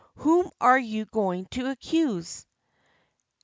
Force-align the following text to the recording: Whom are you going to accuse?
Whom 0.15 0.49
are 0.59 0.79
you 0.79 1.05
going 1.05 1.45
to 1.51 1.69
accuse? 1.69 2.47